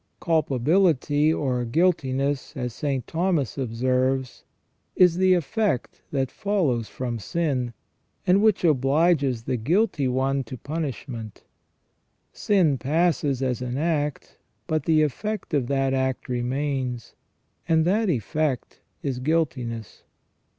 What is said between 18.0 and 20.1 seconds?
effect is guiltiness.